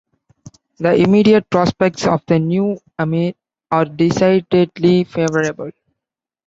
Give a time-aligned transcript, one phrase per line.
[0.79, 3.33] The immediate prospects of the new "amir"
[3.69, 5.69] are decidedly favourable.